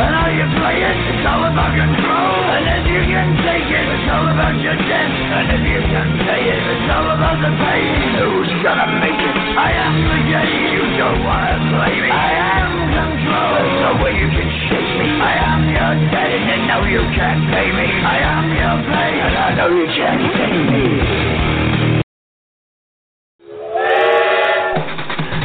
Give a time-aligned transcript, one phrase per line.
[0.00, 2.40] And how you play it, it's all about control.
[2.56, 5.12] And if you can take it, it's all about your death.
[5.12, 8.16] And if you can pay it, it's all about the pain.
[8.16, 9.36] Who's gonna make it?
[9.60, 10.72] I am the game.
[10.72, 12.08] You don't wanna play me.
[12.08, 13.52] I am control.
[13.60, 15.08] There's no way you can shake me.
[15.20, 17.88] I am your debt, and know you can't pay me.
[18.00, 21.29] I am your pain, and I know you can't tame me.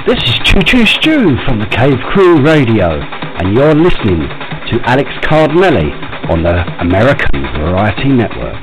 [0.06, 3.02] This is Choo Choo Stew from the Cave Crew Radio,
[3.42, 4.22] and you're listening
[4.70, 5.90] to Alex Cardinelli
[6.30, 8.62] on the American Variety Network.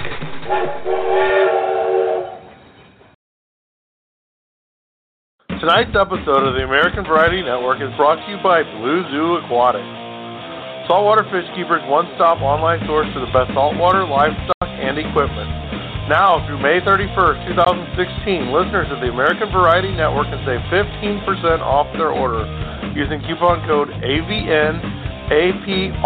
[5.58, 9.82] Tonight's episode of the American Variety Network is brought to you by Blue Zoo Aquatics.
[10.86, 15.61] Saltwater Fish Keeper's one-stop online source for the best saltwater, livestock, and equipment.
[16.12, 21.24] Now, through May 31st, 2016, listeners of the American Variety Network can save 15%
[21.64, 22.44] off their order
[22.92, 24.76] using coupon code AVN
[25.32, 25.96] APRILDEAL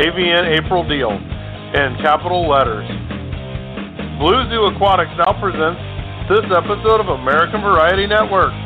[0.00, 2.88] AVN April Deal in capital letters.
[4.16, 5.84] Blue Zoo Aquatics now presents
[6.32, 8.56] this episode of American Variety Network.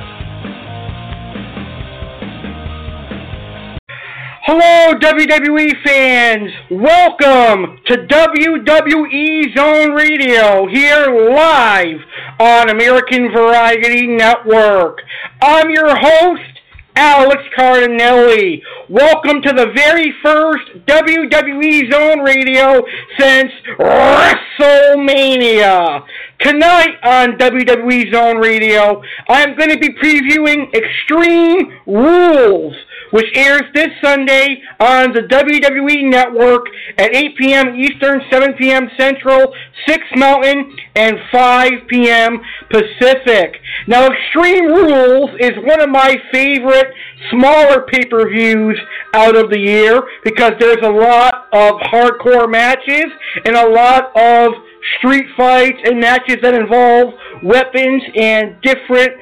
[4.45, 6.51] Hello, WWE fans!
[6.69, 12.01] Welcome to WWE Zone Radio here live
[12.41, 14.99] on American Variety Network.
[15.41, 16.59] I'm your host,
[16.97, 18.63] Alex Cardinelli.
[18.89, 22.85] Welcome to the very first WWE Zone Radio
[23.21, 26.05] since WrestleMania.
[26.41, 32.75] Tonight on WWE Zone Radio, I'm going to be previewing Extreme Rules
[33.13, 36.67] which airs this Sunday on the WWE Network
[36.99, 37.77] at 8 p.m.
[37.77, 38.89] Eastern, 7 p.m.
[38.99, 39.55] Central,
[39.87, 42.41] 6 Mountain, and 5 p.m.
[42.71, 43.57] Pacific.
[43.87, 46.89] Now, Extreme Rules is one of my favorite
[47.31, 48.79] smaller pay-per-views
[49.15, 53.07] out of the year because there's a lot of hardcore matches
[53.45, 54.53] and a lot of
[54.99, 59.13] street fights and matches that involve weapons and different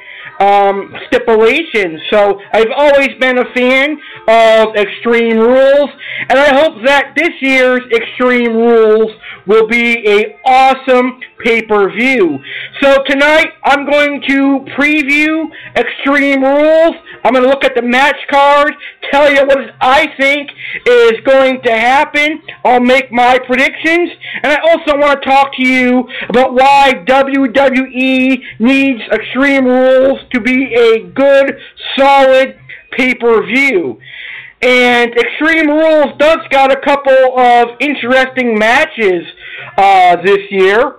[0.41, 2.01] um, stipulations.
[2.11, 5.91] So I've always been a fan of Extreme Rules,
[6.29, 9.13] and I hope that this year's Extreme Rules
[9.47, 12.39] will be a awesome pay-per-view.
[12.83, 15.47] So tonight I'm going to preview
[15.77, 16.95] Extreme Rules.
[17.25, 18.75] I'm going to look at the match card,
[19.11, 20.51] tell you what I think
[20.87, 22.43] is going to happen.
[22.65, 24.11] I'll make my predictions,
[24.43, 30.41] and I also want to talk to you about why WWE needs Extreme Rules to
[30.41, 31.59] be a good,
[31.97, 32.59] solid
[32.93, 33.99] pay-per-view.
[34.63, 39.25] And Extreme Rules does got a couple of interesting matches
[39.79, 40.97] uh, this year.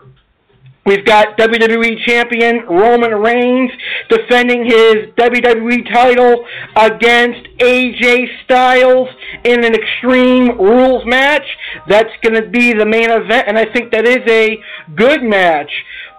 [0.83, 3.71] We've got WWE Champion Roman Reigns
[4.09, 6.43] defending his WWE title
[6.75, 9.07] against AJ Styles
[9.43, 11.45] in an Extreme Rules match.
[11.87, 14.57] That's going to be the main event, and I think that is a
[14.95, 15.71] good match.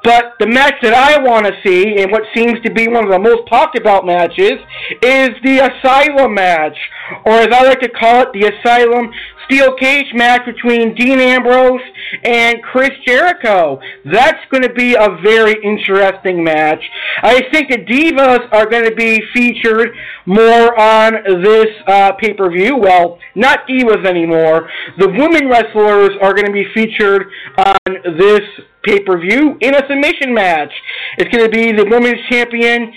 [0.04, 3.10] But the match that I want to see, and what seems to be one of
[3.10, 4.58] the most talked about matches,
[5.00, 6.76] is the Asylum match,
[7.24, 9.12] or as I like to call it, the Asylum
[9.46, 11.82] Steel Cage match between Dean Ambrose
[12.24, 13.80] and Chris Jericho.
[14.10, 16.82] That's going to be a very interesting match.
[17.22, 19.90] I think the Divas are going to be featured
[20.26, 22.76] more on this uh, pay-per-view.
[22.76, 24.68] Well, not Divas anymore.
[24.98, 27.26] The women wrestlers are going to be featured
[27.58, 28.40] on this
[28.84, 30.72] pay-per-view in a submission match.
[31.18, 32.92] It's going to be the women's champion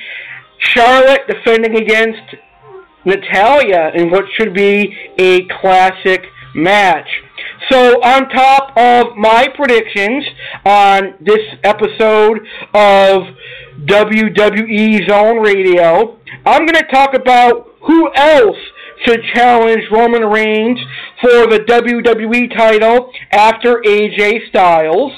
[0.60, 2.36] Charlotte defending against
[3.06, 6.24] Natalya in what should be a classic
[6.56, 7.08] match.
[7.72, 10.24] So, on top of my predictions
[10.66, 12.40] on this episode
[12.74, 13.24] of
[13.86, 18.58] WWE Zone Radio, I'm going to talk about who else
[19.04, 20.80] should challenge Roman Reigns
[21.22, 25.12] for the WWE title after AJ Styles.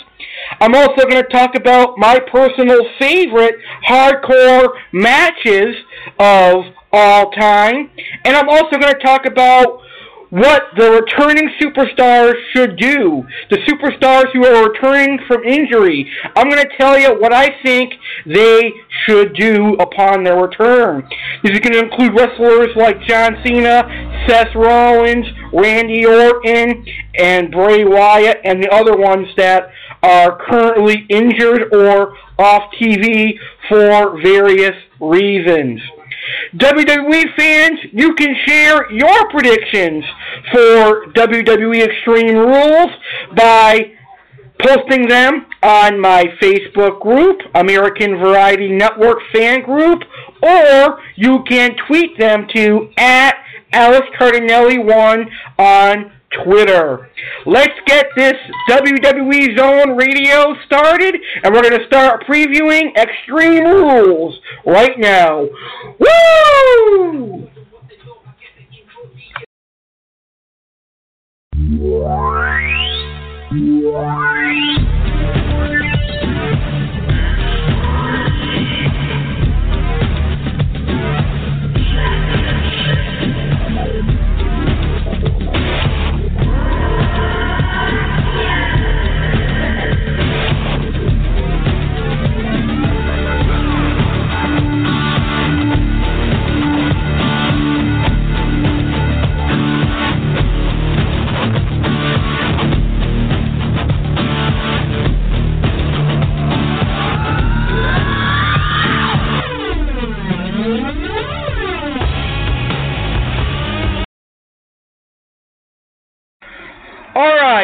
[0.62, 3.56] I'm also going to talk about my personal favorite
[3.88, 5.76] hardcore matches
[6.18, 6.64] of
[6.94, 7.90] all time.
[8.24, 9.82] And I'm also going to talk about
[10.30, 13.26] what the returning superstars should do.
[13.50, 16.10] The superstars who are returning from injury.
[16.36, 17.94] I'm going to tell you what I think
[18.26, 18.72] they
[19.06, 21.08] should do upon their return.
[21.44, 26.86] This is going to include wrestlers like John Cena, Seth Rollins, Randy Orton,
[27.18, 29.70] and Bray Wyatt, and the other ones that
[30.04, 33.38] are currently injured or off TV
[33.70, 35.82] for various reasons.
[36.56, 40.04] WWE fans, you can share your predictions
[40.52, 42.92] for WWE Extreme Rules
[43.36, 43.94] by
[44.60, 50.04] posting them on my Facebook group, American Variety Network Fan Group,
[50.42, 53.36] or you can tweet them to at
[53.72, 55.26] Alex Cardinelli1
[55.58, 56.12] on
[56.44, 57.10] Twitter.
[57.46, 58.36] Let's get this
[58.70, 65.48] WWE Zone Radio started, and we're going to start previewing Extreme Rules right now.
[66.00, 67.48] Woo!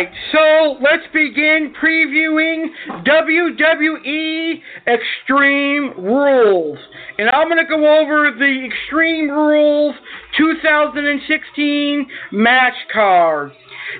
[0.03, 2.67] Alright, so let's begin previewing
[3.05, 6.77] WWE Extreme Rules.
[7.17, 9.95] And I'm going to go over the Extreme Rules
[10.37, 13.51] 2016 match card.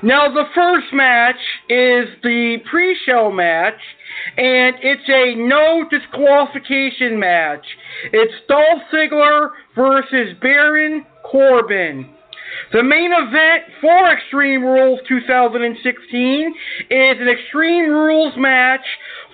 [0.02, 1.40] Now, the first match
[1.70, 3.80] is the pre show match,
[4.38, 7.66] and it's a no disqualification match.
[8.12, 12.10] It's Dolph Ziggler versus Baron Corbin.
[12.72, 16.54] The main event for Extreme Rules 2016
[16.90, 18.86] is an Extreme Rules match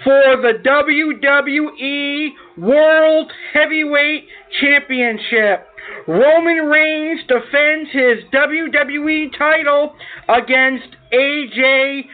[0.03, 4.27] for the WWE World Heavyweight
[4.59, 5.67] Championship.
[6.07, 9.95] Roman Reigns defends his WWE title
[10.27, 12.05] against AJ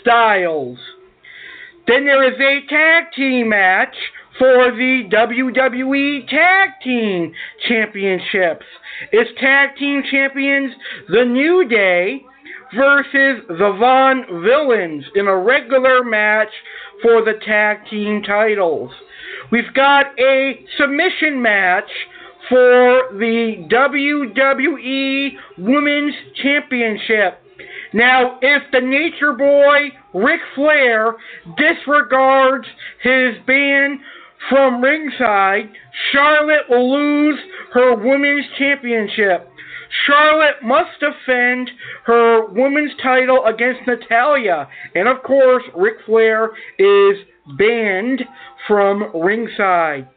[0.00, 0.78] Styles.
[1.86, 3.94] Then there is a tag team match
[4.38, 7.32] for the WWE Tag Team
[7.68, 8.66] Championships.
[9.12, 10.72] It's Tag Team Champions
[11.08, 12.24] The New Day
[12.74, 16.48] versus the Vaudevillains in a regular match
[17.02, 18.90] for the Tag Team titles.
[19.52, 21.90] We've got a submission match
[22.48, 27.40] for the WWE Women's Championship.
[27.92, 31.14] Now, if the Nature Boy Ric Flair
[31.56, 32.66] disregards
[33.02, 34.00] his ban
[34.48, 35.70] from ringside,
[36.12, 37.38] Charlotte will lose
[37.72, 39.48] her women's championship.
[40.06, 41.70] Charlotte must defend
[42.04, 44.68] her women's title against Natalya.
[44.94, 47.18] And of course, Ric Flair is
[47.56, 48.22] banned
[48.66, 50.08] from ringside.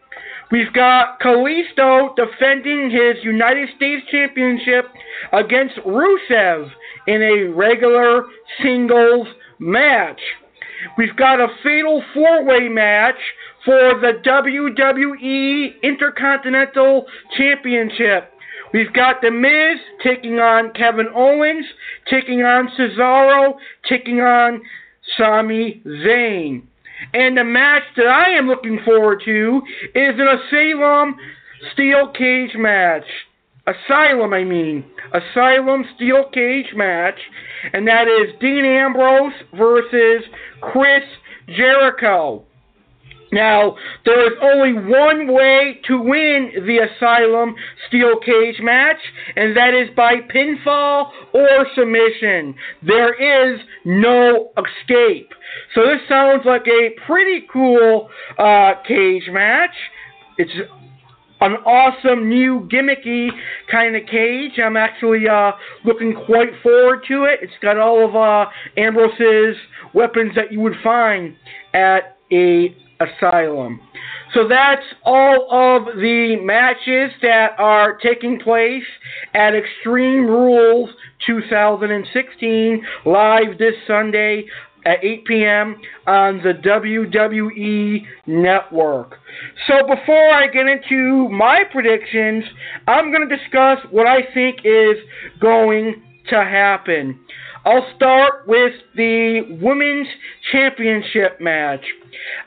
[0.50, 4.86] We've got Kalisto defending his United States Championship
[5.34, 6.70] against Rusev
[7.08, 8.24] in a regular
[8.62, 9.28] singles
[9.60, 10.22] match.
[10.98, 13.20] We've got a fatal four way match
[13.68, 17.06] for the WWE Intercontinental
[17.38, 18.32] Championship.
[18.74, 21.66] We've got The Miz taking on Kevin Owens,
[22.10, 23.56] taking on Cesaro,
[23.90, 24.62] taking on
[25.18, 26.64] Sami Zayn.
[27.14, 29.62] And the match that I am looking forward to
[29.94, 31.18] is an Asylum
[31.74, 33.06] Steel Cage match.
[33.68, 34.86] Asylum, I mean.
[35.14, 37.20] Asylum Steel Cage match.
[37.74, 40.24] And that is Dean Ambrose versus
[40.62, 41.04] Chris
[41.50, 42.47] Jericho.
[43.32, 47.56] Now, there is only one way to win the Asylum
[47.88, 49.00] Steel Cage match,
[49.36, 52.56] and that is by pinfall or submission.
[52.86, 55.30] There is no escape.
[55.76, 59.76] So this sounds like a pretty cool uh, cage match.
[60.38, 60.52] It's
[61.42, 63.30] an awesome new gimmicky
[63.70, 64.60] kind of cage.
[64.64, 65.52] I'm actually uh,
[65.84, 67.40] looking quite forward to it.
[67.42, 69.58] It's got all of uh, Ambrose's
[69.94, 71.36] weapons that you would find
[71.74, 73.80] at a asylum.
[74.34, 78.84] So that's all of the matches that are taking place
[79.34, 80.90] at Extreme Rules
[81.26, 84.46] 2016 live this Sunday
[84.86, 85.82] at 8 p.m.
[86.08, 89.16] on the WWE Network.
[89.68, 92.44] So before I get into my predictions,
[92.88, 94.98] I'm going to discuss what I think is
[95.42, 97.20] going to happen.
[97.68, 100.08] I'll start with the Women's
[100.54, 101.84] Championship match.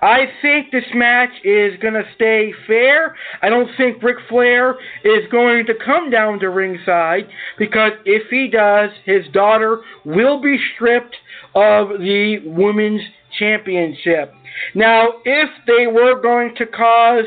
[0.01, 3.15] I think this match is going to stay fair.
[3.43, 8.49] I don't think Ric Flair is going to come down to ringside because if he
[8.49, 11.17] does, his daughter will be stripped
[11.55, 13.03] of the Women's
[13.39, 14.33] Championship.
[14.75, 17.27] Now, if they were going to cause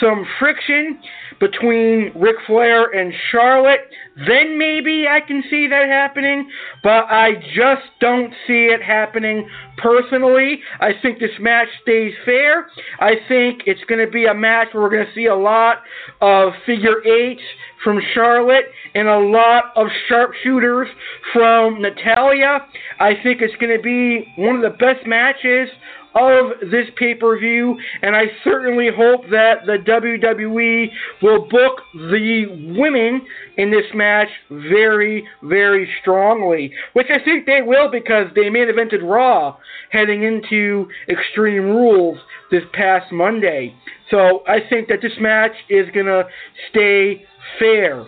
[0.00, 1.00] some friction
[1.40, 3.80] between Ric Flair and Charlotte,
[4.26, 6.48] then maybe I can see that happening,
[6.82, 10.60] but I just don't see it happening personally.
[10.80, 12.68] I think this match stays fair.
[13.00, 15.78] I think it's going to be a match where we're going to see a lot
[16.20, 17.42] of figure eights
[17.84, 18.64] from Charlotte
[18.94, 20.88] and a lot of sharpshooters
[21.32, 22.60] from Natalya.
[22.98, 25.68] I think it's going to be one of the best matches
[26.16, 30.86] of this pay per view, and I certainly hope that the WWE
[31.22, 33.22] will book the women
[33.56, 39.02] in this match very, very strongly, which I think they will because they main evented
[39.02, 39.56] Raw
[39.90, 42.18] heading into Extreme Rules
[42.50, 43.74] this past Monday.
[44.10, 46.24] So I think that this match is going to
[46.70, 47.24] stay
[47.58, 48.06] fair.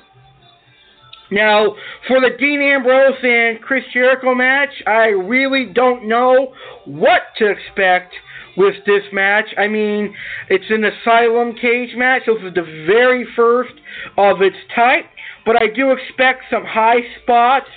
[1.31, 1.75] Now,
[2.07, 6.55] for the Dean Ambrose and Chris Jericho match, I really don't know
[6.87, 8.15] what to expect
[8.57, 9.47] with this match.
[9.57, 10.15] I mean,
[10.49, 12.23] it's an Asylum cage match.
[12.27, 13.75] This is the very first
[14.17, 15.05] of its type,
[15.47, 17.69] but I do expect some high spots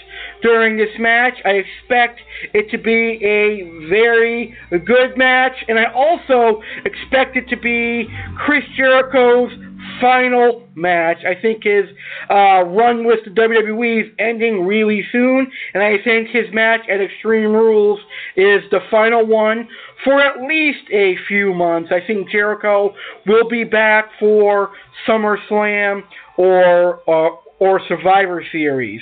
[0.42, 1.36] during this match.
[1.46, 2.20] I expect
[2.54, 8.08] it to be a very good match, and I also expect it to be
[8.44, 9.52] Chris Jericho's
[10.00, 11.18] final match.
[11.26, 11.86] I think his
[12.30, 17.02] uh, run with the WWE is ending really soon, and I think his match at
[17.02, 18.00] Extreme Rules
[18.36, 19.68] is the final one
[20.04, 21.92] for at least a few months.
[21.92, 22.94] I think Jericho
[23.26, 24.72] will be back for
[25.08, 26.02] SummerSlam
[26.38, 29.02] or or, or Survivor Series.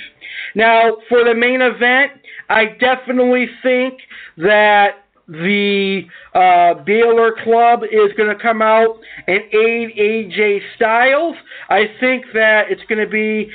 [0.54, 2.12] Now, for the main event,
[2.48, 3.94] I definitely think
[4.36, 4.99] that
[5.30, 6.02] the
[6.34, 8.96] uh, Balor Club is going to come out
[9.28, 11.36] and aid AJ Styles.
[11.68, 13.50] I think that it's going to be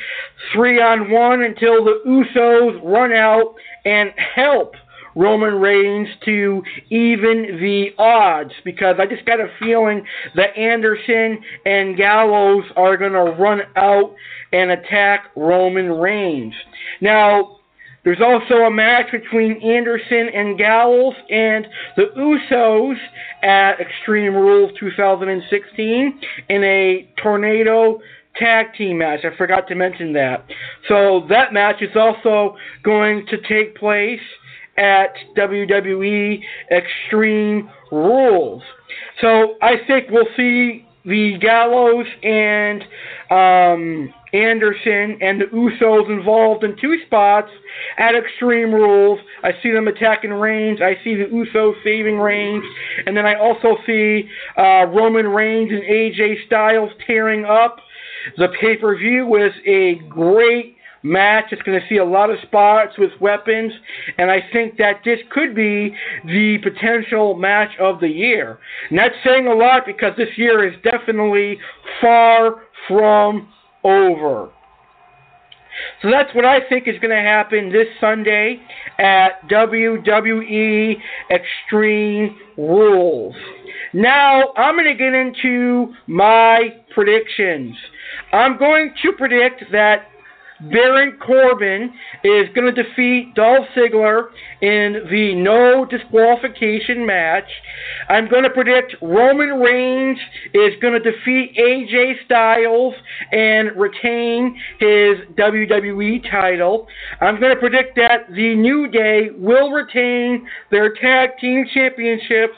[0.54, 4.76] three on one until the Usos run out and help
[5.16, 10.06] Roman Reigns to even the odds because I just got a feeling
[10.36, 14.14] that Anderson and Gallows are going to run out
[14.52, 16.54] and attack Roman Reigns.
[17.02, 17.60] Now,
[18.06, 22.96] there's also a match between Anderson and Gallows and the Usos
[23.44, 28.00] at Extreme Rules 2016 in a tornado
[28.36, 29.22] tag team match.
[29.26, 30.46] I forgot to mention that.
[30.88, 34.22] So that match is also going to take place
[34.78, 38.62] at WWE Extreme Rules.
[39.20, 42.82] So I think we'll see the Gallows and
[43.30, 47.50] um, Anderson and the Usos involved in two spots
[47.98, 49.20] at Extreme Rules.
[49.44, 50.80] I see them attacking Reigns.
[50.82, 52.64] I see the Usos saving Reigns.
[53.06, 57.78] And then I also see uh, Roman Reigns and AJ Styles tearing up.
[58.38, 60.75] The pay per view was a great
[61.06, 61.46] match.
[61.52, 63.72] It's going to see a lot of spots with weapons,
[64.18, 65.96] and I think that this could be
[66.26, 68.58] the potential match of the year.
[68.90, 71.60] And that's saying a lot because this year is definitely
[72.02, 73.48] far from
[73.84, 74.50] over.
[76.02, 78.62] So that's what I think is going to happen this Sunday
[78.98, 80.96] at WWE
[81.30, 83.36] Extreme Rules.
[83.94, 87.76] Now, I'm going to get into my predictions.
[88.32, 90.08] I'm going to predict that
[90.62, 91.94] Baron Corbin
[92.24, 94.28] is going to defeat Dolph Ziggler
[94.62, 97.50] in the no disqualification match.
[98.08, 100.18] I'm going to predict Roman Reigns
[100.54, 102.94] is going to defeat AJ Styles
[103.32, 106.88] and retain his WWE title.
[107.20, 112.56] I'm going to predict that the New Day will retain their tag team championships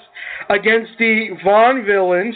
[0.49, 2.35] against the Vaudevillains.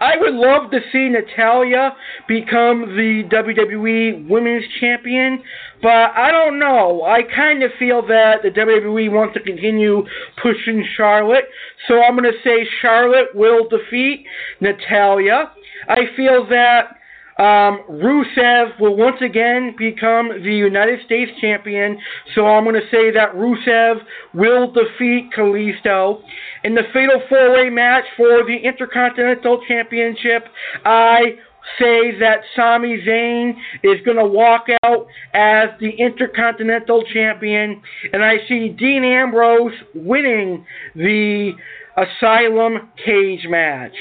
[0.00, 1.94] I would love to see Natalya
[2.26, 5.42] become the WWE Women's Champion,
[5.82, 7.02] but I don't know.
[7.02, 10.04] I kind of feel that the WWE wants to continue
[10.42, 11.44] pushing Charlotte,
[11.86, 14.24] so I'm going to say Charlotte will defeat
[14.60, 15.52] Natalya.
[15.88, 16.96] I feel that
[17.40, 21.98] um, Rusev will once again become the United States champion,
[22.34, 24.02] so I'm going to say that Rusev
[24.34, 26.20] will defeat Kalisto.
[26.64, 30.48] In the Fatal 4-Way match for the Intercontinental Championship,
[30.84, 31.36] I
[31.78, 37.80] say that Sami Zayn is going to walk out as the Intercontinental Champion,
[38.12, 41.52] and I see Dean Ambrose winning the
[41.96, 43.94] Asylum Cage match.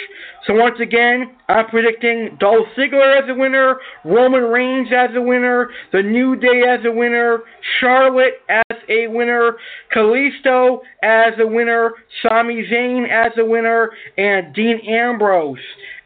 [0.46, 5.70] So once again, I'm predicting Dolph Ziggler as a winner, Roman Reigns as a winner,
[5.92, 7.40] The New Day as a winner,
[7.80, 9.58] Charlotte as a winner,
[9.96, 15.58] Kalisto as a winner, Sami Zayn as a winner, and Dean Ambrose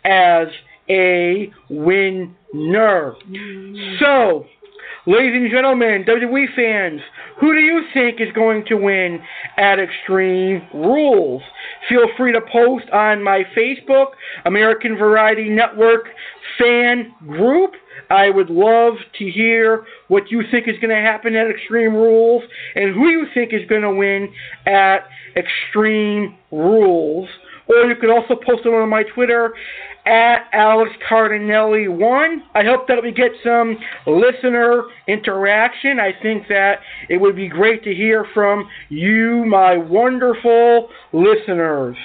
[0.04, 0.48] as
[0.90, 2.34] a winner.
[2.54, 3.96] Mm-hmm.
[4.00, 4.46] So,
[5.06, 7.02] ladies and gentlemen, WWE fans,
[7.40, 9.20] who do you think is going to win
[9.58, 11.42] at Extreme Rules?
[11.90, 14.12] Feel free to post on my Facebook,
[14.46, 16.06] American Variety Network
[16.58, 17.72] fan group.
[18.10, 22.44] I would love to hear what you think is going to happen at Extreme Rules
[22.76, 24.32] and who you think is going to win
[24.66, 27.28] at Extreme Rules.
[27.68, 29.54] Or you could also post it on my Twitter
[30.06, 32.38] at Alex Cardinelli1.
[32.54, 36.00] I hope that we get some listener interaction.
[36.00, 36.80] I think that
[37.10, 41.96] it would be great to hear from you, my wonderful listeners.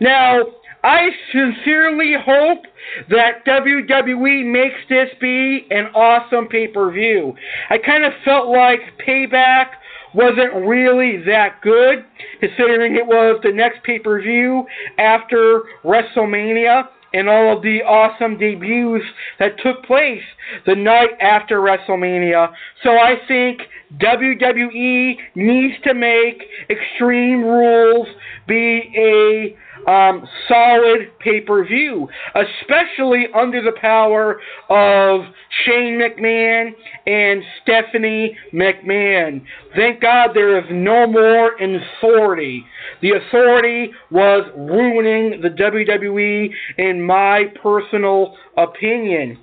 [0.00, 0.40] Now,
[0.84, 2.64] I sincerely hope
[3.08, 7.34] that WWE makes this be an awesome pay per view.
[7.70, 9.66] I kind of felt like Payback
[10.14, 12.04] wasn't really that good,
[12.40, 14.66] considering it was the next pay per view
[14.98, 19.04] after WrestleMania and all of the awesome debuts
[19.38, 20.22] that took place
[20.66, 22.52] the night after WrestleMania.
[22.82, 23.60] So I think
[23.98, 28.08] WWE needs to make Extreme Rules
[28.46, 35.22] be a um, solid pay per view, especially under the power of
[35.64, 36.70] Shane McMahon
[37.06, 39.44] and Stephanie McMahon.
[39.76, 42.64] Thank God there is no more authority.
[43.00, 49.38] The authority was ruining the WWE, in my personal opinion.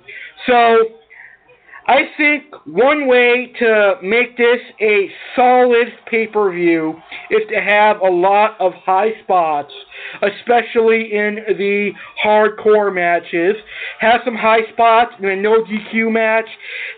[0.46, 0.99] So,
[1.90, 6.94] I think one way to make this a solid pay per view
[7.30, 9.72] is to have a lot of high spots,
[10.22, 11.90] especially in the
[12.24, 13.56] hardcore matches.
[13.98, 16.46] Have some high spots in a no DQ match.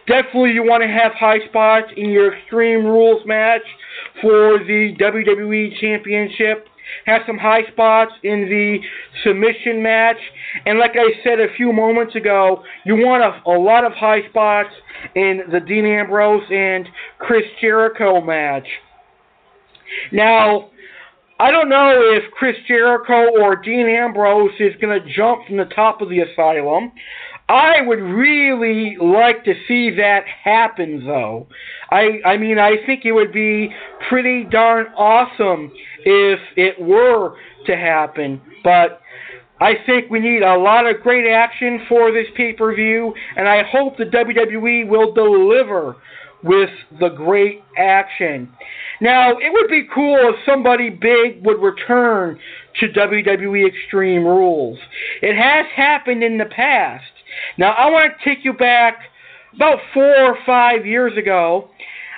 [0.06, 3.62] Definitely, you want to have high spots in your Extreme Rules match
[4.20, 6.68] for the WWE Championship
[7.06, 8.78] have some high spots in the
[9.24, 10.18] submission match.
[10.66, 14.28] And like I said a few moments ago, you want a, a lot of high
[14.28, 14.70] spots
[15.14, 18.66] in the Dean Ambrose and Chris Jericho match.
[20.10, 20.70] Now,
[21.38, 25.64] I don't know if Chris Jericho or Dean Ambrose is going to jump from the
[25.74, 26.92] top of the asylum.
[27.52, 31.48] I would really like to see that happen, though.
[31.90, 33.70] I I mean, I think it would be
[34.08, 37.36] pretty darn awesome if it were
[37.66, 38.40] to happen.
[38.64, 39.02] But
[39.60, 43.46] I think we need a lot of great action for this pay per view, and
[43.46, 45.96] I hope the WWE will deliver
[46.42, 48.50] with the great action.
[49.02, 52.38] Now, it would be cool if somebody big would return
[52.80, 54.78] to WWE Extreme Rules.
[55.20, 57.04] It has happened in the past.
[57.58, 58.98] Now, I want to take you back
[59.54, 61.68] about four or five years ago,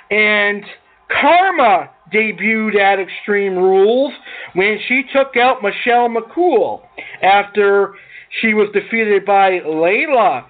[0.09, 0.63] and
[1.11, 4.13] Kharma debuted at Extreme Rules
[4.53, 6.81] when she took out Michelle McCool
[7.21, 7.93] after
[8.41, 10.45] she was defeated by Layla.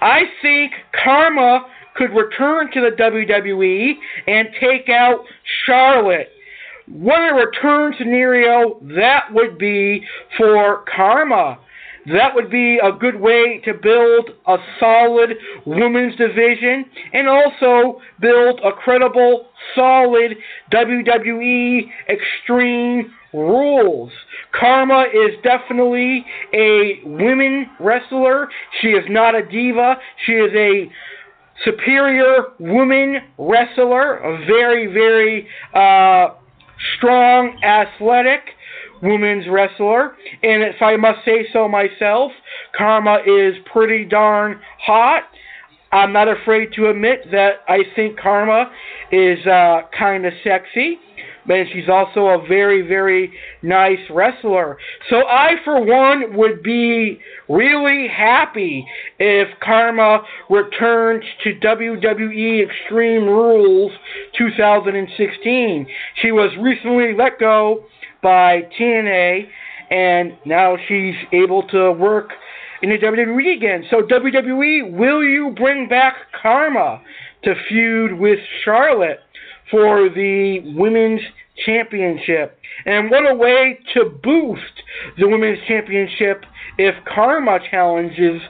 [0.00, 0.72] I think
[1.04, 3.92] Kharma could return to the WWE
[4.26, 5.24] and take out
[5.64, 6.28] Charlotte.
[6.86, 10.04] What a return scenario that would be
[10.36, 11.58] for Kharma.
[12.06, 15.30] That would be a good way to build a solid
[15.64, 20.36] women's division and also build a credible, solid
[20.70, 24.12] WWE Extreme Rules.
[24.60, 28.48] Kharma is definitely a women wrestler.
[28.80, 29.96] She is not a diva.
[30.26, 30.90] She is a
[31.64, 36.34] superior woman wrestler, a very, very uh,
[36.96, 38.40] strong, athletic
[39.04, 40.16] women's wrestler.
[40.42, 42.32] And if I must say so myself,
[42.78, 45.24] Kharma is pretty darn hot.
[45.92, 48.70] I'm not afraid to admit that I think Kharma
[49.12, 50.98] is uh, kind of sexy
[51.46, 54.78] but she's also a very, very nice wrestler.
[55.10, 58.86] So I, for one, would be really happy
[59.18, 63.92] if Kharma returns to WWE Extreme Rules
[64.38, 65.86] 2016.
[66.22, 67.84] She was recently let go
[68.24, 69.46] by TNA,
[69.90, 72.30] and now she's able to work
[72.82, 73.84] in the WWE again.
[73.90, 77.00] So WWE, will you bring back Kharma
[77.44, 79.20] to feud with Charlotte
[79.70, 81.20] for the women's
[81.64, 82.58] championship?
[82.86, 84.82] And what a way to boost
[85.18, 86.44] the women's championship
[86.78, 88.40] if Kharma challenges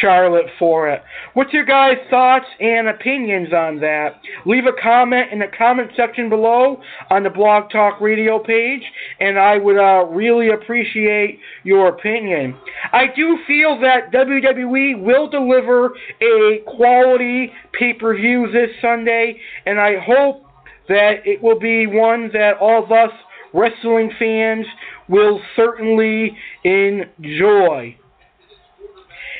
[0.00, 1.02] Charlotte for it.
[1.34, 4.20] What's your guys' thoughts and opinions on that?
[4.46, 8.82] Leave a comment in the comment section below on the Blog Talk Radio page,
[9.20, 12.56] and I would uh, really appreciate your opinion.
[12.92, 19.78] I do feel that WWE will deliver a quality pay per view this Sunday, and
[19.80, 20.44] I hope
[20.88, 23.10] that it will be one that all of us
[23.54, 24.66] wrestling fans
[25.08, 27.96] will certainly enjoy.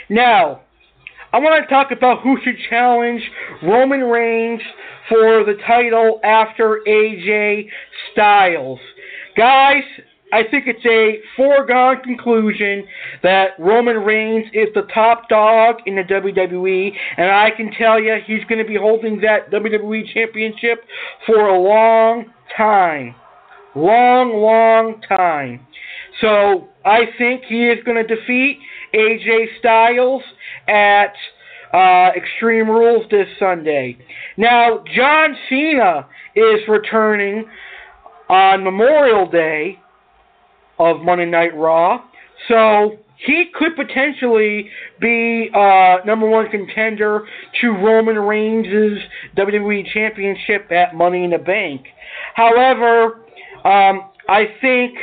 [0.09, 0.63] Now,
[1.33, 3.23] I want to talk about who should challenge
[3.63, 4.63] Roman Reigns
[5.09, 7.69] for the title after AJ
[8.13, 8.79] Styles.
[9.37, 9.83] Guys,
[10.33, 12.87] I think it's a foregone conclusion
[13.23, 18.17] that Roman Reigns is the top dog in the WWE, and I can tell you
[18.27, 20.85] he's going to be holding that WWE Championship
[21.27, 22.27] for a long
[22.57, 23.15] time.
[23.79, 25.67] Long, long time.
[26.21, 28.59] So I think he is going to defeat
[28.93, 30.23] AJ Styles
[30.67, 31.13] at
[31.73, 33.97] uh, Extreme Rules this Sunday.
[34.37, 37.45] Now, John Cena is returning
[38.29, 39.79] on Memorial Day
[40.79, 42.03] of Monday Night Raw.
[42.49, 47.27] So he could potentially be uh, number one contender
[47.61, 48.99] to Roman Reigns'
[49.37, 51.83] WWE Championship at Money in the Bank.
[52.35, 53.21] However,
[53.69, 54.97] um, I think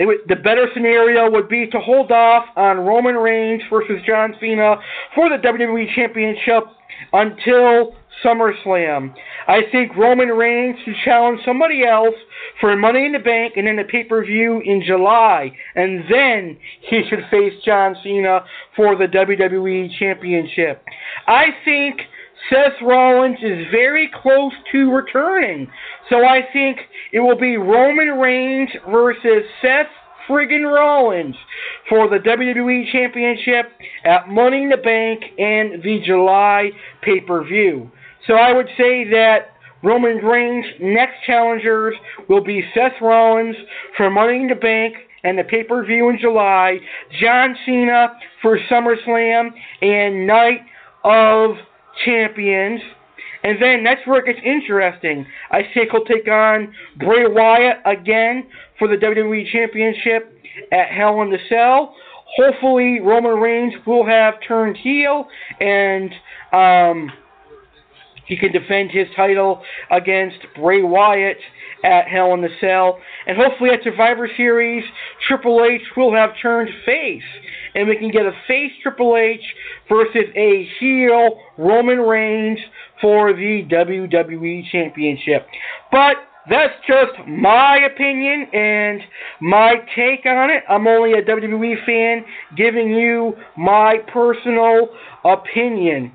[0.00, 4.76] would, the better scenario would be to hold off on Roman Reigns versus John Cena
[5.14, 6.64] for the WWE Championship
[7.12, 9.14] until SummerSlam.
[9.46, 12.14] I think Roman Reigns should challenge somebody else
[12.60, 15.52] for Money in the Bank and then the pay per view in July.
[15.74, 18.44] And then he should face John Cena
[18.76, 20.84] for the WWE Championship.
[21.26, 22.00] I think
[22.50, 25.66] Seth Rollins is very close to returning.
[26.10, 26.78] So I think
[27.12, 29.86] it will be Roman Reigns versus Seth
[30.28, 31.36] friggin' Rollins
[31.88, 33.72] for the WWE Championship
[34.04, 36.70] at Money in the Bank and the July
[37.02, 37.90] pay per view.
[38.26, 41.94] So I would say that Roman Reigns' next challengers
[42.28, 43.56] will be Seth Rollins
[43.96, 46.78] for Money in the Bank and the pay per view in July,
[47.20, 48.08] John Cena
[48.40, 49.50] for SummerSlam
[49.82, 50.60] and Night
[51.04, 51.56] of
[52.04, 52.80] Champions.
[53.42, 55.26] And then that's where it gets interesting.
[55.50, 58.46] I think he'll take on Bray Wyatt again
[58.78, 60.32] for the WWE Championship
[60.72, 61.94] at Hell in the Cell.
[62.36, 65.28] Hopefully, Roman Reigns will have turned heel
[65.60, 66.10] and
[66.52, 67.12] um,
[68.26, 71.36] he can defend his title against Bray Wyatt
[71.84, 72.98] at Hell in the Cell.
[73.26, 74.84] And hopefully, at Survivor Series,
[75.28, 77.22] Triple H will have turned face.
[77.74, 79.42] And we can get a face Triple H
[79.88, 82.58] versus a heel Roman Reigns
[83.00, 85.46] for the WWE Championship.
[85.92, 86.16] But
[86.48, 89.00] that's just my opinion and
[89.40, 90.62] my take on it.
[90.68, 92.24] I'm only a WWE fan
[92.56, 94.88] giving you my personal
[95.24, 96.12] opinion.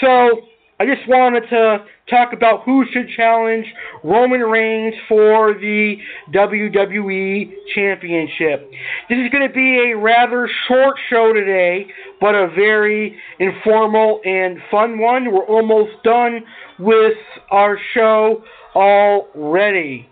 [0.00, 0.40] So,
[0.78, 3.66] I just wanted to talk about who should challenge
[4.04, 5.96] Roman Reigns for the
[6.34, 8.70] WWE Championship.
[9.08, 11.86] This is going to be a rather short show today,
[12.20, 15.32] but a very informal and fun one.
[15.32, 16.40] We're almost done
[16.78, 17.16] with
[17.50, 18.42] our show
[18.74, 20.09] already.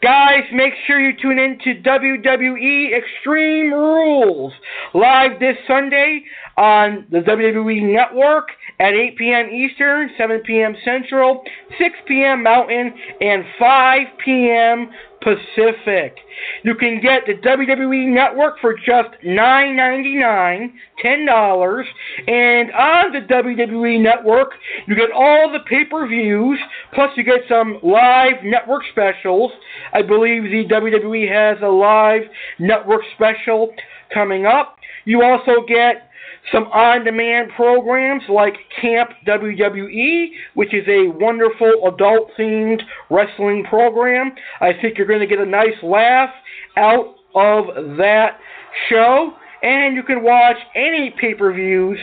[0.00, 4.52] Guys, make sure you tune in to WWE Extreme Rules
[4.94, 6.22] live this Sunday
[6.56, 9.50] on the WWE Network at 8 p.m.
[9.50, 10.76] Eastern, 7 p.m.
[10.84, 11.42] Central,
[11.80, 12.44] 6 p.m.
[12.44, 14.88] Mountain, and 5 p.m.
[15.20, 16.16] Pacific.
[16.62, 20.72] You can get the WWE Network for just $9.99,
[21.04, 21.84] $10,
[22.28, 24.50] and on the WWE Network,
[24.86, 26.58] you get all the pay-per-views,
[26.94, 29.50] plus you get some live network specials.
[29.92, 32.22] I believe the WWE has a live
[32.58, 33.74] network special
[34.12, 34.76] coming up.
[35.04, 36.07] You also get
[36.52, 42.80] some on demand programs like Camp WWE, which is a wonderful adult themed
[43.10, 44.32] wrestling program.
[44.60, 46.30] I think you're going to get a nice laugh
[46.76, 48.38] out of that
[48.88, 49.32] show.
[49.62, 51.98] And you can watch any pay per views,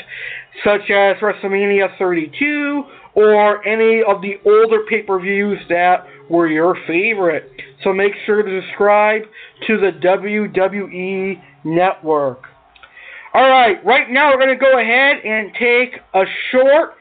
[0.63, 2.84] such as WrestleMania 32
[3.15, 7.49] or any of the older pay per views that were your favorite.
[7.84, 9.21] So make sure to subscribe
[9.67, 12.43] to the WWE Network.
[13.36, 16.91] All right, right now we're going to go ahead and take a short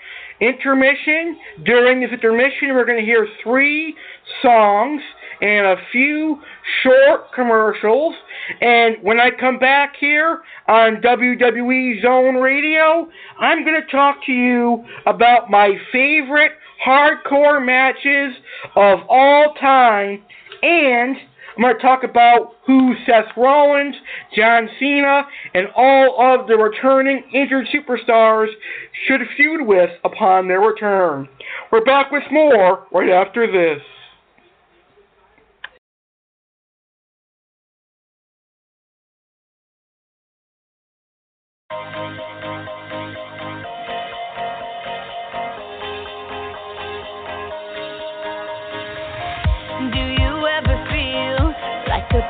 [0.41, 1.39] intermission.
[1.65, 3.95] During this intermission, we're going to hear three
[4.43, 5.01] songs
[5.41, 6.41] and a few
[6.83, 8.17] short commercials.
[8.61, 13.07] And when I come back here on WWE Zone Radio,
[13.39, 16.51] I'm going to talk to you about my favorite
[16.85, 18.37] hardcore matches
[18.75, 20.21] of all time
[20.65, 21.17] and
[21.57, 23.95] I'm going to talk about who Seth Rollins,
[24.35, 25.23] John Cena,
[25.55, 28.49] and all of the returning injured superstars
[29.07, 31.29] should feud with upon their return.
[31.71, 33.83] We're back with more right after this.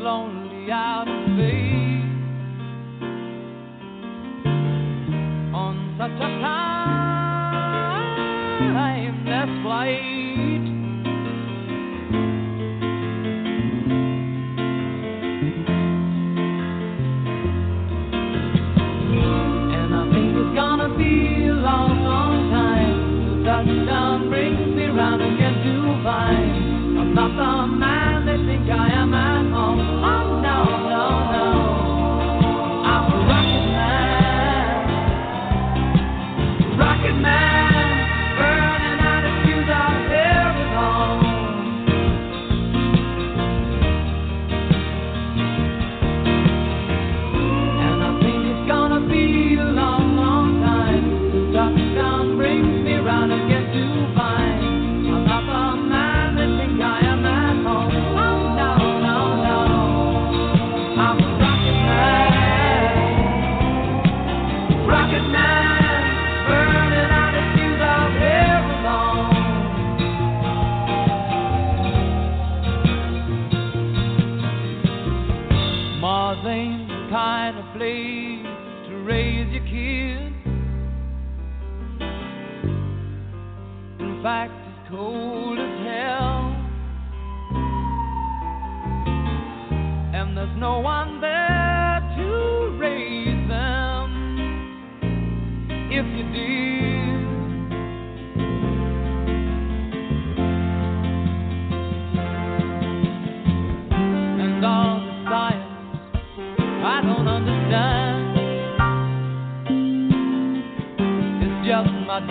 [0.00, 1.69] lonely out of space.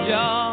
[0.07, 0.48] Just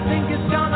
[0.00, 0.69] I think it's gonna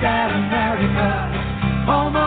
[0.00, 2.19] that America?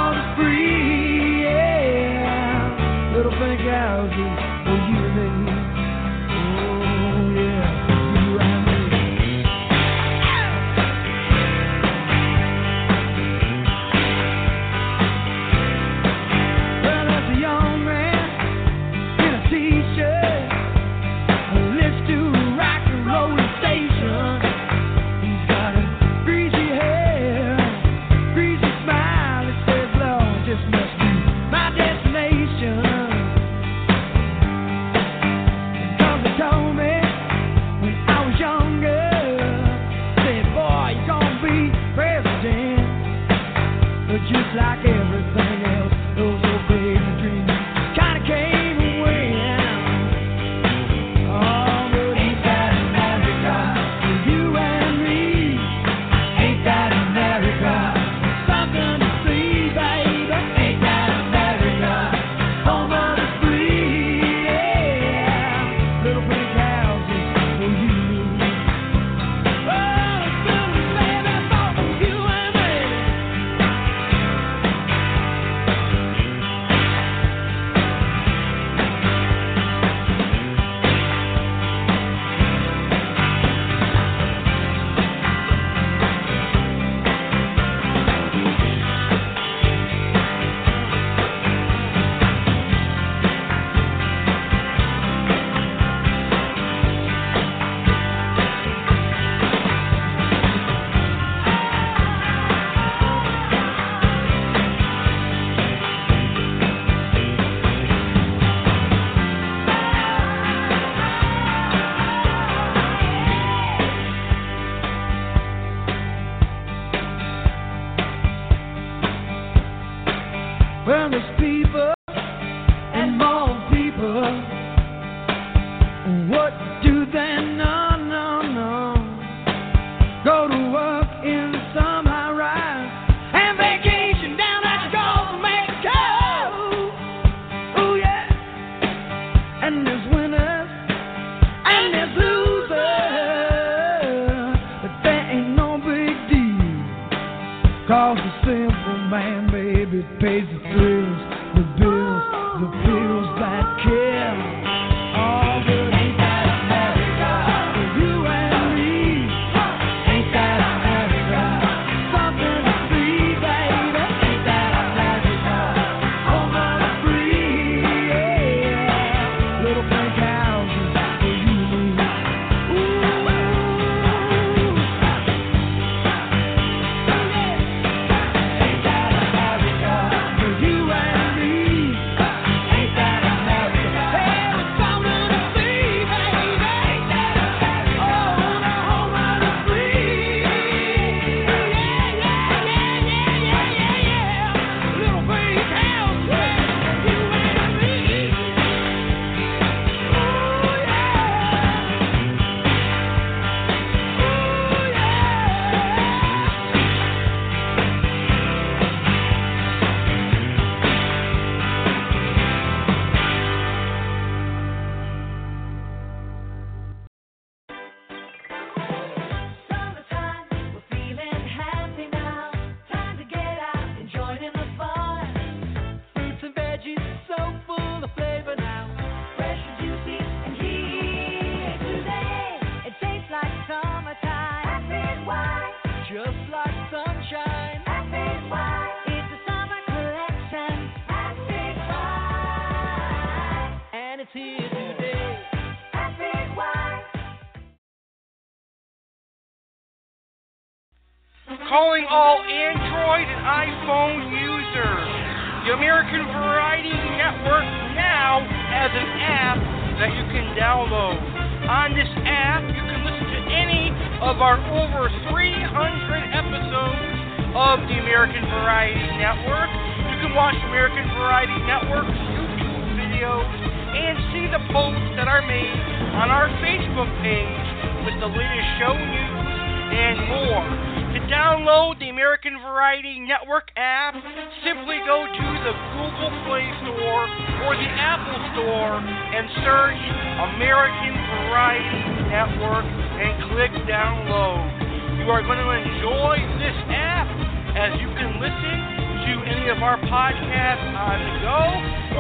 [299.74, 301.58] Of our podcast on the go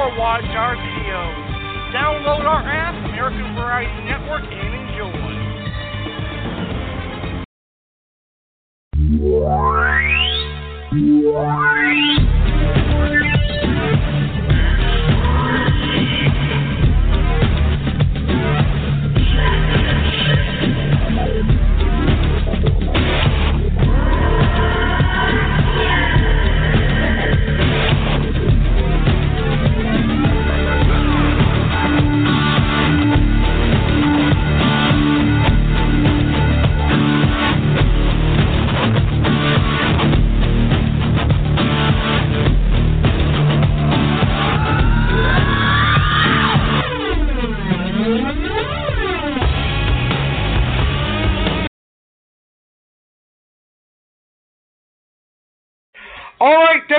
[0.01, 1.37] or watch our videos.
[1.93, 4.73] Download our app, American Variety Network, and
[11.69, 11.79] enjoy.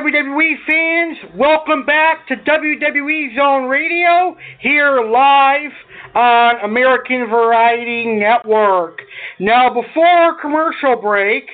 [0.05, 5.70] WWE fans, welcome back to WWE Zone Radio, here live
[6.14, 8.98] on American Variety Network.
[9.40, 11.44] Now, before commercial break,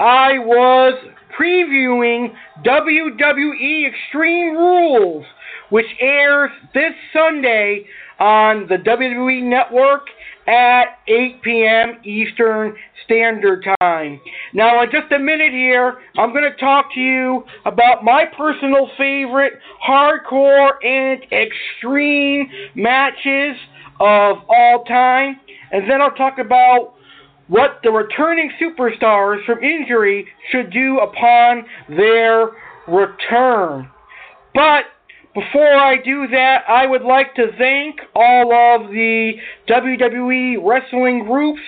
[0.00, 0.94] I was
[1.40, 2.34] previewing
[2.64, 5.24] WWE Extreme Rules,
[5.68, 7.84] which airs this Sunday
[8.18, 10.06] on the WWE Network
[10.46, 12.00] at 8 p.m.
[12.04, 12.74] Eastern
[13.04, 14.20] Standard Time.
[14.54, 18.88] Now, in just a minute here, I'm going to talk to you about my personal
[18.96, 19.54] favorite
[19.86, 23.56] hardcore and extreme matches
[24.00, 25.40] of all time,
[25.72, 26.94] and then I'll talk about
[27.48, 32.50] what the returning superstars from injury should do upon their
[32.86, 33.90] return.
[34.54, 34.84] But
[35.34, 39.32] before I do that, I would like to thank all of the
[39.68, 41.60] WWE wrestling groups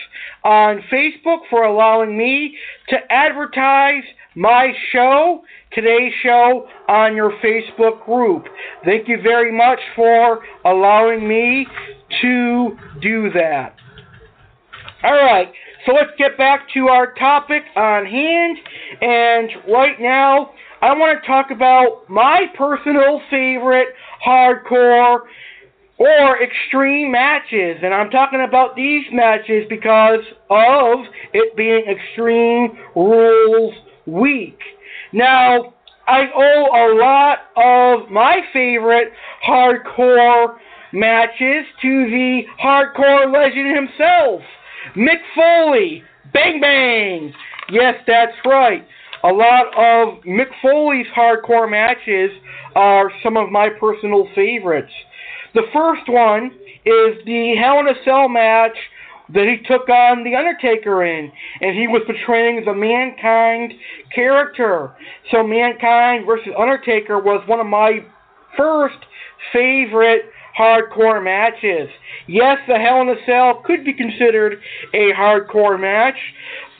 [0.42, 2.56] on Facebook for allowing me
[2.88, 4.02] to advertise
[4.34, 5.42] my show,
[5.72, 8.46] today's show, on your Facebook group.
[8.84, 11.66] Thank you very much for allowing me
[12.22, 13.76] to do that.
[15.04, 15.52] Alright,
[15.84, 18.58] so let's get back to our topic on hand.
[19.00, 20.50] And right now,
[20.82, 23.86] I want to talk about my personal favorite
[24.26, 25.20] hardcore
[25.96, 27.78] or extreme matches.
[27.84, 30.98] And I'm talking about these matches because of
[31.32, 33.74] it being Extreme Rules
[34.06, 34.58] Week.
[35.12, 35.74] Now,
[36.08, 39.12] I owe a lot of my favorite
[39.48, 40.56] hardcore
[40.92, 44.42] matches to the hardcore legend himself,
[44.96, 46.02] Mick Foley.
[46.32, 47.32] Bang bang!
[47.70, 48.84] Yes, that's right.
[49.24, 52.30] A lot of Mick Foley's hardcore matches
[52.74, 54.92] are some of my personal favorites.
[55.54, 56.46] The first one
[56.84, 58.76] is the Hell in a Cell match
[59.32, 63.72] that he took on The Undertaker in, and he was portraying the Mankind
[64.14, 64.90] character.
[65.30, 68.04] So Mankind versus Undertaker was one of my
[68.56, 68.98] first
[69.52, 70.22] favorite
[70.58, 71.88] hardcore matches.
[72.28, 74.60] Yes, the Hell in a Cell could be considered
[74.94, 76.16] a hardcore match,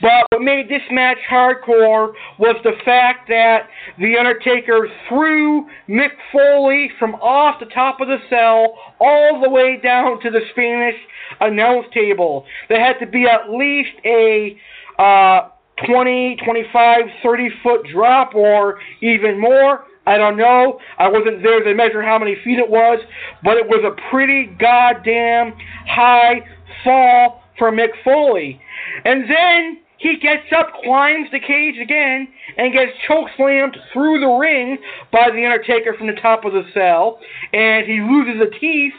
[0.01, 3.69] but what made this match hardcore was the fact that
[3.99, 9.79] The Undertaker threw Mick Foley from off the top of the cell all the way
[9.81, 10.95] down to the Spanish
[11.39, 12.45] announce table.
[12.69, 14.57] There had to be at least a
[14.99, 15.49] uh,
[15.87, 19.85] 20, 25, 30 foot drop or even more.
[20.05, 20.79] I don't know.
[20.97, 22.99] I wasn't there to measure how many feet it was,
[23.43, 25.53] but it was a pretty goddamn
[25.87, 26.45] high
[26.83, 28.61] fall for Mick Foley.
[29.05, 32.27] And then he gets up, climbs the cage again,
[32.57, 34.77] and gets chokeslammed through the ring
[35.11, 37.19] by The Undertaker from the top of the cell,
[37.53, 38.93] and he loses a teeth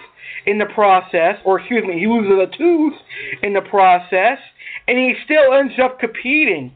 [0.47, 2.95] in the process, or excuse me, he loses a tooth
[3.43, 4.39] in the process,
[4.87, 6.73] and he still ends up competing.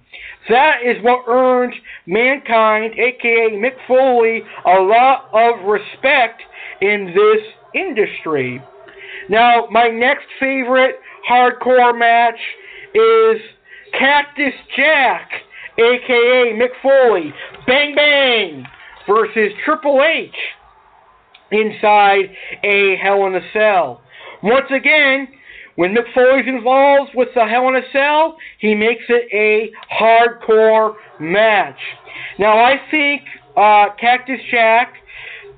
[0.48, 1.74] That is what earns
[2.06, 6.42] Mankind, aka Mick Foley, a lot of respect
[6.80, 7.42] in this
[7.74, 8.62] industry.
[9.28, 10.96] Now, my next favorite
[11.30, 12.38] hardcore match
[12.94, 13.40] is
[13.92, 15.30] Cactus Jack,
[15.76, 17.34] aka Mick Foley,
[17.66, 18.64] Bang Bang,
[19.06, 20.34] versus Triple H
[21.50, 22.30] inside
[22.64, 24.00] a Hell in a Cell.
[24.42, 25.28] Once again,
[25.76, 30.94] when Mick Foley's involved with the Hell in a Cell, he makes it a hardcore
[31.20, 31.78] match.
[32.38, 33.22] Now, I think
[33.56, 34.94] uh, Cactus Jack,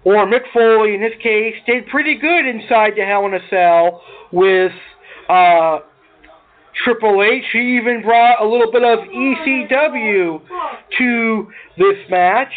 [0.04, 4.02] or Mick Foley in this case, did pretty good inside the Hell in a Cell
[4.32, 4.72] with
[5.28, 5.78] uh,
[6.84, 7.44] Triple H.
[7.52, 10.40] He even brought a little bit of ECW
[10.98, 12.52] to this match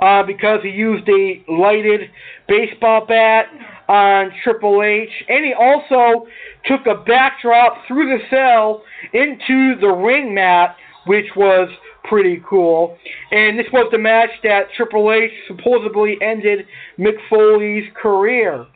[0.00, 2.10] uh, because he used a lighted
[2.48, 3.46] baseball bat
[3.88, 6.26] on Triple H, and he also
[6.64, 8.82] took a backdrop through the cell
[9.12, 10.76] into the ring mat,
[11.06, 11.68] which was
[12.04, 12.96] pretty cool.
[13.30, 16.66] And this was the match that Triple H supposedly ended
[16.98, 18.66] Mick Foley's career.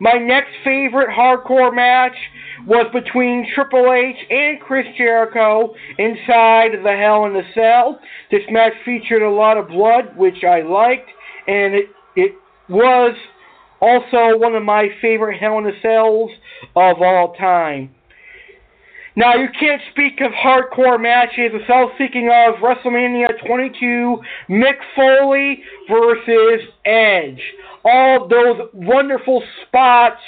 [0.00, 2.16] My next favorite hardcore match
[2.66, 7.98] was between Triple H and Chris Jericho inside the Hell in a Cell.
[8.30, 11.10] This match featured a lot of blood, which I liked,
[11.46, 11.86] and it
[12.16, 12.32] it
[12.68, 13.14] was
[13.80, 16.30] also one of my favorite Hell in a Cells
[16.74, 17.90] of all time.
[19.18, 24.18] Now, you can't speak of hardcore matches without speaking of WrestleMania 22,
[24.50, 27.40] Mick Foley versus Edge.
[27.82, 30.20] All those wonderful spots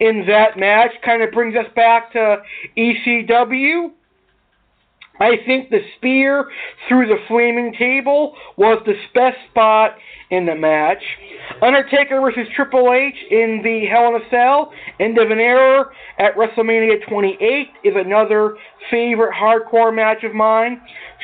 [0.00, 2.38] in that match kind of brings us back to
[2.76, 3.90] ECW.
[5.20, 6.50] I think the spear
[6.88, 9.92] through the flaming table was the best spot
[10.30, 11.02] in the match.
[11.60, 15.84] Undertaker versus Triple H in the Hell in a Cell, End of an Era
[16.18, 18.56] at WrestleMania 28 is another
[18.90, 20.80] favorite hardcore match of mine.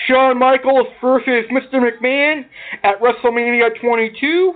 [0.07, 1.81] Shawn Michaels versus Mr.
[1.81, 2.45] McMahon
[2.85, 4.55] at WrestleMania 22.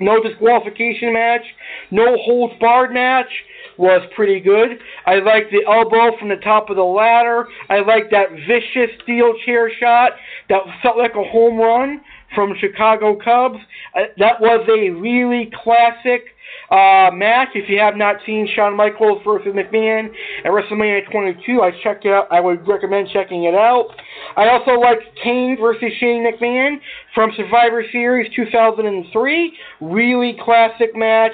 [0.00, 1.42] No disqualification match,
[1.90, 3.30] no holds barred match
[3.78, 4.78] was pretty good.
[5.06, 7.46] I liked the elbow from the top of the ladder.
[7.68, 10.12] I liked that vicious steel chair shot
[10.48, 12.00] that felt like a home run
[12.34, 13.58] from Chicago Cubs.
[13.96, 16.24] Uh, that was a really classic
[16.70, 17.48] uh, match.
[17.54, 20.10] If you have not seen Shawn Michaels versus McMahon
[20.44, 22.28] at WrestleMania 22, I checked it out.
[22.30, 23.88] I would recommend checking it out.
[24.36, 26.76] I also liked Kane versus Shane McMahon
[27.14, 29.52] from Survivor Series 2003.
[29.80, 31.32] Really classic match.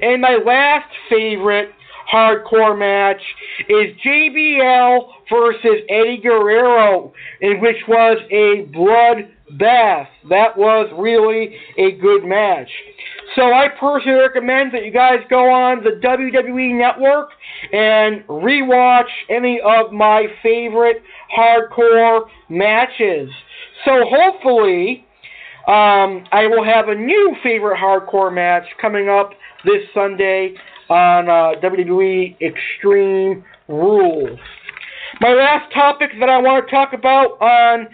[0.00, 1.70] And my last favorite
[2.12, 3.20] hardcore match
[3.68, 9.28] is JBL versus Eddie Guerrero, in which was a blood
[9.58, 10.08] bath.
[10.28, 12.68] That was really a good match.
[13.34, 17.30] So I personally recommend that you guys go on the WWE Network
[17.72, 21.02] and rewatch any of my favorite
[21.36, 23.30] hardcore matches.
[23.84, 25.06] So hopefully,
[25.66, 29.30] um, I will have a new favorite hardcore match coming up
[29.64, 30.54] this Sunday
[30.90, 34.38] on uh, WWE Extreme Rules.
[35.20, 37.86] My last topic that I want to talk about on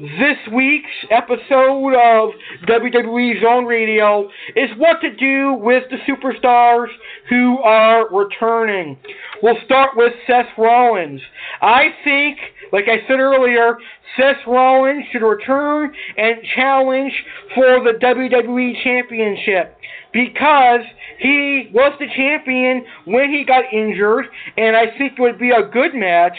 [0.00, 2.30] this week's episode of
[2.66, 6.86] WWE Zone Radio is what to do with the superstars
[7.28, 8.96] who are returning.
[9.42, 11.20] We'll start with Seth Rollins.
[11.60, 12.38] I think,
[12.72, 13.76] like I said earlier,
[14.16, 17.12] Seth Rollins should return and challenge
[17.54, 19.76] for the WWE Championship
[20.14, 20.80] because
[21.18, 24.24] he was the champion when he got injured,
[24.56, 26.38] and I think it would be a good match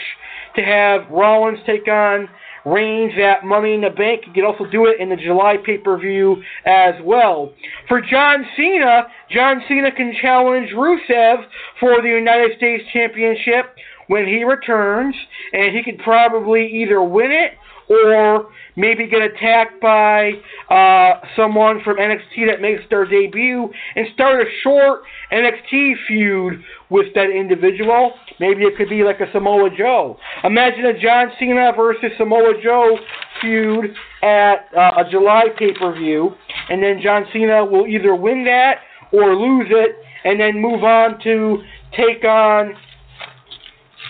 [0.56, 2.28] to have Rollins take on
[2.64, 4.22] Reigns at Money in the Bank.
[4.26, 7.52] You could also do it in the July pay per view as well.
[7.88, 11.44] For John Cena, John Cena can challenge Rusev
[11.80, 13.74] for the United States Championship
[14.08, 15.14] when he returns,
[15.52, 17.52] and he could probably either win it
[17.88, 20.32] or maybe get attacked by
[20.70, 25.02] uh, someone from NXT that makes their debut and start a short
[25.32, 28.12] NXT feud with that individual.
[28.40, 30.18] Maybe it could be like a Samoa Joe.
[30.44, 32.98] Imagine a John Cena versus Samoa Joe
[33.40, 36.34] feud at uh, a July pay per view,
[36.68, 38.76] and then John Cena will either win that
[39.12, 41.62] or lose it, and then move on to
[41.94, 42.74] take on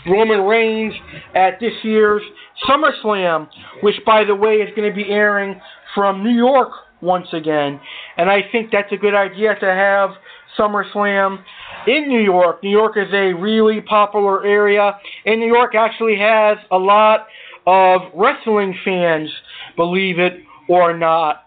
[0.06, 0.94] Roman Reigns
[1.34, 2.22] at this year's
[2.68, 3.48] SummerSlam,
[3.82, 5.60] which, by the way, is going to be airing
[5.94, 7.80] from New York once again.
[8.16, 10.10] And I think that's a good idea to have
[10.58, 11.42] SummerSlam
[11.86, 12.62] in New York.
[12.62, 17.26] New York is a really popular area, and New York actually has a lot
[17.66, 19.30] of wrestling fans,
[19.76, 20.34] believe it
[20.68, 21.44] or not.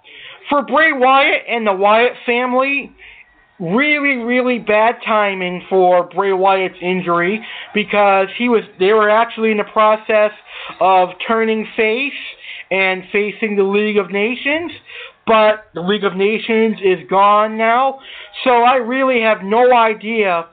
[0.49, 2.91] For Bray Wyatt and the Wyatt family,
[3.59, 9.57] really, really bad timing for Bray Wyatt's injury because he was they were actually in
[9.57, 10.31] the process
[10.79, 12.13] of turning face
[12.71, 14.71] and facing the League of Nations,
[15.27, 17.99] but the League of Nations is gone now.
[18.43, 20.47] So I really have no idea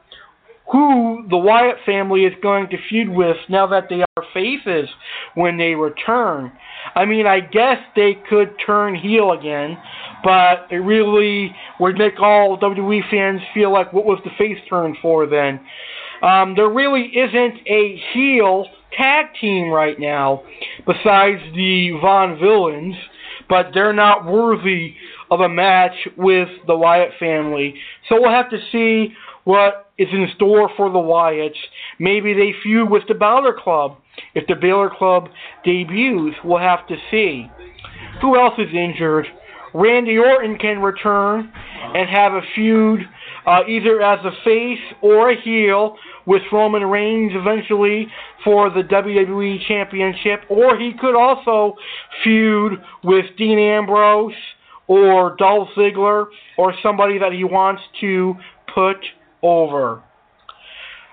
[0.70, 4.88] who the Wyatt family is going to feud with now that they are faces
[5.34, 6.52] when they return.
[6.94, 9.76] I mean, I guess they could turn heel again,
[10.22, 14.96] but it really would make all WWE fans feel like what was the face turn
[15.02, 15.60] for then?
[16.22, 18.66] Um, there really isn't a heel
[18.96, 20.44] tag team right now
[20.86, 22.94] besides the Vaudevillains,
[23.48, 24.94] but they're not worthy
[25.30, 27.74] of a match with the Wyatt family.
[28.08, 29.14] So we'll have to see
[29.44, 31.58] what is in store for the Wyatts.
[31.98, 33.96] Maybe they feud with the Balor Club.
[34.34, 35.28] If the Balor Club
[35.64, 37.50] debuts, we'll have to see.
[38.20, 39.26] Who else is injured?
[39.74, 41.52] Randy Orton can return
[41.94, 43.00] and have a feud
[43.46, 45.96] uh, either as a face or a heel
[46.26, 48.06] with Roman Reigns eventually
[48.44, 51.74] for the WWE Championship, or he could also
[52.22, 54.32] feud with Dean Ambrose
[54.86, 56.26] or Dolph Ziggler
[56.58, 58.34] or somebody that he wants to
[58.74, 58.98] put
[59.42, 60.02] over.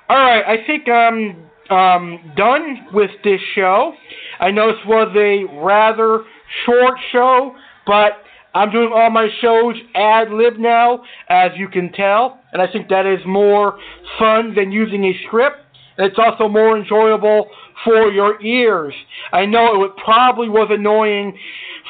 [0.10, 3.94] All right, I think I'm um, done with this show.
[4.40, 6.24] I know this was a rather
[6.66, 7.56] short show,
[7.86, 8.14] but
[8.54, 12.90] I'm doing all my shows ad lib now, as you can tell, and I think
[12.90, 13.78] that is more
[14.18, 15.58] fun than using a script.
[15.98, 17.50] And it's also more enjoyable
[17.84, 18.94] for your ears.
[19.34, 21.38] I know it probably was annoying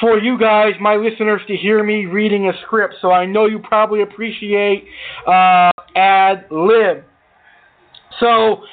[0.01, 3.59] for you guys, my listeners, to hear me reading a script, so I know you
[3.59, 4.85] probably appreciate
[5.27, 7.03] uh, ad lib.
[8.19, 8.63] So,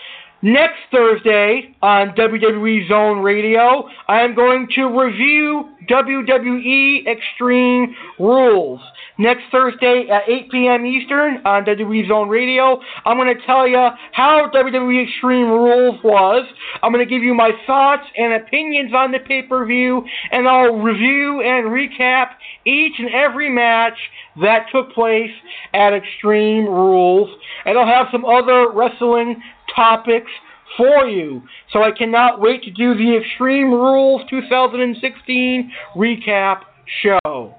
[0.43, 8.81] next Thursday on WWE Zone Radio, I am going to review WWE Extreme Rules.
[9.19, 10.85] Next Thursday at 8 p.m.
[10.85, 16.47] Eastern on WWE Zone Radio, I'm going to tell you how WWE Extreme Rules was.
[16.83, 20.47] I'm going to give you my thoughts and opinions on the pay per view, and
[20.47, 22.33] I'll review and recap
[22.67, 23.97] each and every match
[24.43, 25.31] that took place
[25.73, 27.31] at Extreme Rules.
[27.65, 29.43] And I'll have some other wrestling
[29.77, 30.31] topics
[30.77, 31.43] for you.
[31.73, 36.63] So I cannot wait to do the Extreme Rules 2016 recap
[37.03, 37.55] show.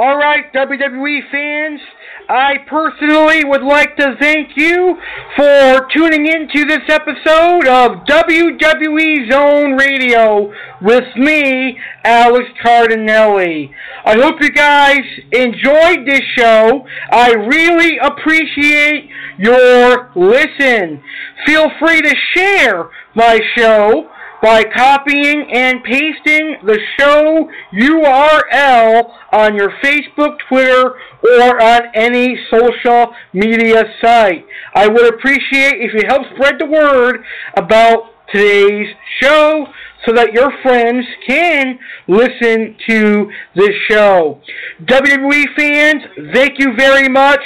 [0.00, 1.80] All right, WWE fans,
[2.28, 4.96] I personally would like to thank you
[5.34, 13.70] for tuning in to this episode of WWE Zone Radio with me, Alex Cardinelli.
[14.04, 15.00] I hope you guys
[15.32, 16.86] enjoyed this show.
[17.10, 21.02] I really appreciate your listen.
[21.44, 24.08] Feel free to share my show
[24.42, 33.14] by copying and pasting the show URL on your Facebook, Twitter, or on any social
[33.32, 34.46] media site.
[34.74, 37.24] I would appreciate if you help spread the word
[37.56, 39.66] about today's show
[40.06, 44.40] so that your friends can listen to this show.
[44.84, 47.40] WWE fans, thank you very much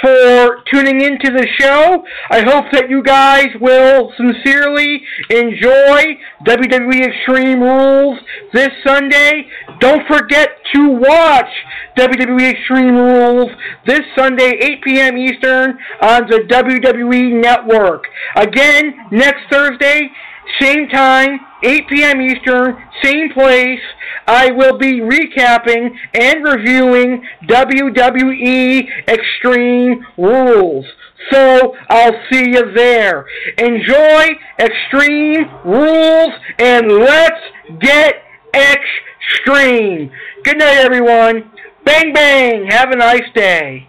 [0.00, 2.04] for tuning into the show.
[2.30, 8.18] I hope that you guys will sincerely enjoy WWE Extreme Rules
[8.52, 9.48] this Sunday.
[9.80, 11.50] Don't forget to watch
[11.96, 13.50] WWE Extreme Rules
[13.86, 15.18] this Sunday, 8 p.m.
[15.18, 18.04] Eastern on the WWE Network.
[18.36, 20.10] Again, next Thursday,
[20.60, 22.20] same time, 8 p.m.
[22.20, 23.80] Eastern, same place.
[24.26, 30.86] I will be recapping and reviewing WWE Extreme Rules.
[31.30, 33.26] So I'll see you there.
[33.58, 34.26] Enjoy
[34.58, 37.40] Extreme Rules and let's
[37.80, 38.14] get
[38.54, 40.10] extreme.
[40.44, 41.50] Good night, everyone.
[41.84, 42.66] Bang, bang.
[42.70, 43.88] Have a nice day.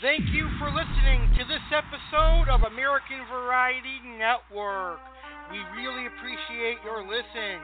[0.00, 4.96] Thank you for listening to this episode of American Variety Network.
[5.52, 7.60] We really appreciate your listen.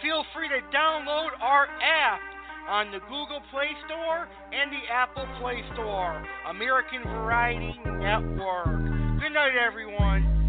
[0.00, 2.20] Feel free to download our app
[2.68, 6.24] on the Google Play Store and the Apple Play Store.
[6.48, 8.70] American Variety Network.
[9.18, 10.39] Good night, everyone.